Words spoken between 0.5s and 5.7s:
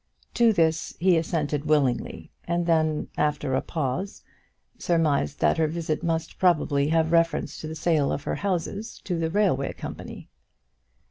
this he assented willingly, and then, after a pause, surmised that her